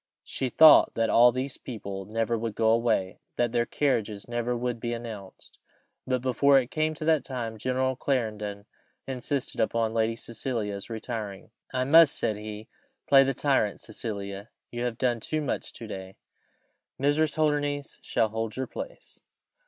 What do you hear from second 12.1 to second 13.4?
said he, "play the